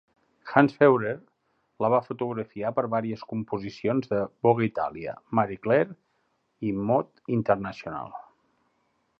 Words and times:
Hans 0.51 0.71
Feurer 0.77 1.11
la 1.85 1.91
va 1.95 1.99
fotografiar 2.07 2.71
per 2.79 2.85
varies 2.95 3.25
composicions 3.33 4.11
de 4.15 4.23
"Vogue 4.47 4.67
Italia", 4.71 5.15
"Marie 5.41 5.61
Claire", 5.67 5.97
"Mode 6.89 7.35
International". 7.41 8.13